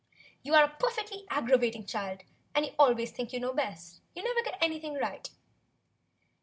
"You 0.41 0.55
are 0.55 0.63
a 0.63 0.75
perfectly 0.79 1.27
aggravating 1.29 1.85
child, 1.85 2.23
and 2.55 2.65
you 2.65 2.71
always 2.79 3.11
think 3.11 3.31
you 3.31 3.39
know 3.39 3.53
best, 3.53 3.97
and 3.97 4.03
you 4.15 4.23
never 4.23 4.43
get 4.43 4.57
any 4.59 4.79
thing 4.79 4.95
right." 4.95 5.29